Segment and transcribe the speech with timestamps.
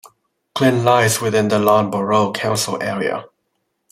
[0.55, 3.25] Glynn lies within the Larne Borough Council area.